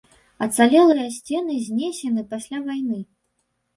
Ацалелыя 0.45 1.11
сцены 1.17 1.53
знесены 1.67 2.21
пасля 2.33 2.59
вайны. 2.67 2.99